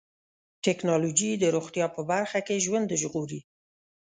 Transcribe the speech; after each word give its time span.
ټکنالوجي 0.65 1.31
د 1.37 1.43
روغتیا 1.55 1.85
په 1.95 2.01
برخه 2.11 2.39
کې 2.47 2.63
ژوند 2.65 2.89
ژغوري. 3.01 3.39